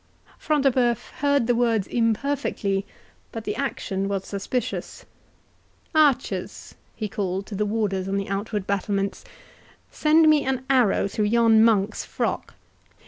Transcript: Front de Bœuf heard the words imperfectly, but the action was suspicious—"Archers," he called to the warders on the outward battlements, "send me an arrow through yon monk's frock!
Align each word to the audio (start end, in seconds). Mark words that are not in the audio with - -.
Front 0.39 0.63
de 0.63 0.71
Bœuf 0.71 1.11
heard 1.19 1.45
the 1.45 1.53
words 1.53 1.85
imperfectly, 1.85 2.87
but 3.31 3.43
the 3.43 3.55
action 3.55 4.07
was 4.07 4.25
suspicious—"Archers," 4.25 6.73
he 6.95 7.07
called 7.07 7.45
to 7.45 7.53
the 7.53 7.67
warders 7.67 8.07
on 8.07 8.17
the 8.17 8.27
outward 8.27 8.65
battlements, 8.65 9.23
"send 9.91 10.27
me 10.27 10.43
an 10.43 10.65
arrow 10.71 11.07
through 11.07 11.25
yon 11.25 11.63
monk's 11.63 12.03
frock! 12.03 12.55